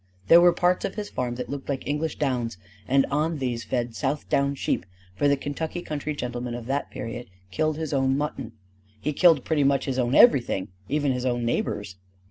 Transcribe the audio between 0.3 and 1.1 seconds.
were parts of